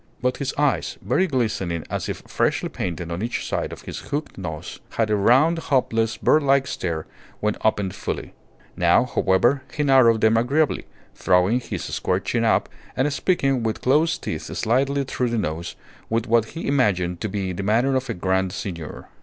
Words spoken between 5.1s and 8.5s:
a round, hopeless, birdlike stare when opened fully.